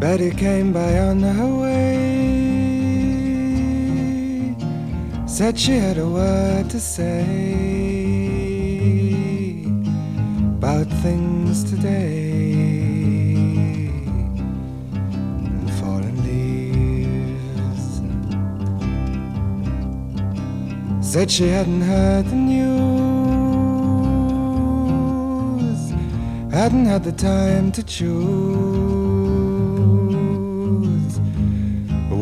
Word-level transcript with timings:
Betty 0.00 0.30
came 0.30 0.72
by 0.72 0.98
on 0.98 1.20
her 1.20 1.54
way. 1.60 1.76
Said 5.26 5.58
she 5.58 5.72
had 5.72 5.98
a 5.98 6.08
word 6.08 6.70
to 6.70 6.80
say 6.80 7.20
about 10.56 10.86
things 11.02 11.64
today. 11.70 12.30
Leaves. 16.24 18.00
Said 21.02 21.30
she 21.30 21.48
hadn't 21.48 21.82
heard 21.82 22.24
the 22.24 22.36
news, 22.36 22.70
hadn't 26.50 26.86
had 26.86 27.04
the 27.04 27.12
time 27.12 27.70
to 27.72 27.82
choose 27.82 28.99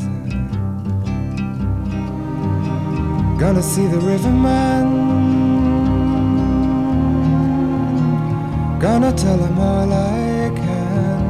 Gonna 3.43 3.63
see 3.63 3.87
the 3.87 4.01
riverman. 4.13 4.85
Gonna 8.79 9.13
tell 9.25 9.39
him 9.47 9.59
all 9.59 9.91
I 9.93 10.51
can 10.61 11.21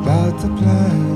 about 0.00 0.34
the 0.42 0.50
plan 0.60 1.15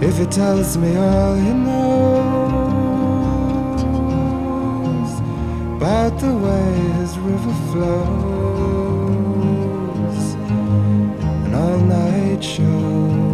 If 0.00 0.16
he 0.16 0.26
tells 0.26 0.76
me 0.76 0.96
all 0.96 1.34
he 1.34 1.52
knows 1.52 1.88
about 5.76 6.18
the 6.20 6.32
way 6.34 6.72
his 7.00 7.18
river 7.18 7.54
flows 7.72 7.94
and 11.44 11.54
all 11.54 11.78
night 11.78 12.44
shows 12.44 13.27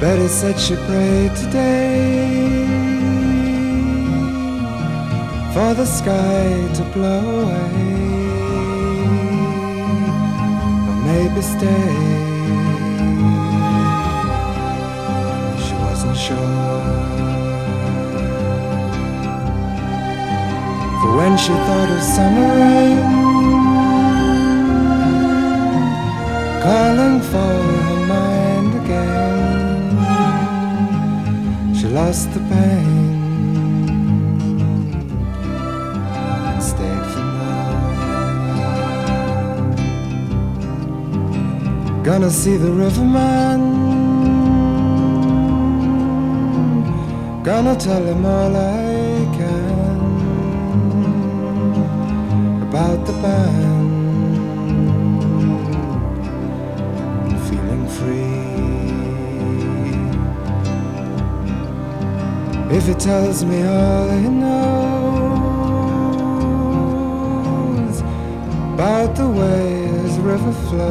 Betty 0.00 0.28
said 0.28 0.58
she 0.58 0.76
prayed 0.76 1.36
today 1.36 2.64
for 5.52 5.74
the 5.74 5.84
sky 5.84 6.72
to 6.76 6.84
blow 6.94 7.20
away, 7.42 7.84
or 10.88 10.96
maybe 11.04 11.42
stay. 11.42 11.96
She 15.64 15.74
wasn't 15.84 16.16
sure. 16.16 16.80
For 21.02 21.12
when 21.18 21.36
she 21.36 21.52
thought 21.66 21.90
of 21.90 22.02
summer 22.02 22.48
rain 22.56 23.20
lost 32.00 32.32
the 32.32 32.40
pain 32.52 33.12
and 36.48 36.62
stayed 36.72 37.06
for 37.12 37.26
more. 37.36 37.74
Gonna 42.08 42.30
see 42.30 42.56
the 42.56 42.72
riverman. 42.84 43.60
Gonna 47.48 47.76
tell 47.86 48.04
him 48.10 48.24
all 48.24 48.54
I 48.56 49.26
can 49.36 50.00
about 52.66 53.00
the 53.08 53.14
band. 53.22 53.69
If 62.72 62.88
it 62.88 63.00
tells 63.00 63.44
me 63.44 63.62
all 63.64 64.08
it 64.10 64.30
knows 64.30 65.20
about 68.74 69.16
the 69.16 69.28
way 69.28 69.88
this 70.02 70.16
river 70.18 70.52
flows, 70.52 70.90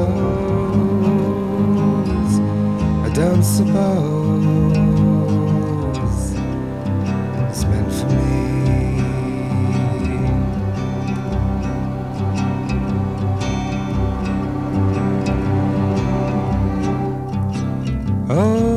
I 3.06 3.10
don't 3.14 3.44
suppose 3.44 3.94
it's 7.50 7.64
meant 7.64 7.92
for 7.94 8.08
me. 8.08 8.28
Oh, 18.32 18.69